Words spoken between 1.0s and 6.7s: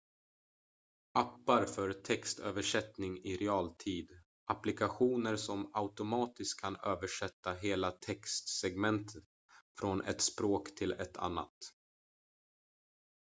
appar för textöversättning i realtid applikationer som automatiskt